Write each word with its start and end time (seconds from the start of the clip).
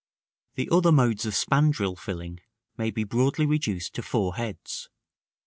§X. 0.59 0.67
The 0.67 0.75
other 0.75 0.91
modes 0.91 1.27
of 1.27 1.33
spandril 1.35 1.95
filling 1.95 2.39
may 2.75 2.89
be 2.89 3.03
broadly 3.03 3.45
reduced 3.45 3.93
to 3.93 4.01
four 4.01 4.33
heads. 4.35 4.89
1. 4.89 4.93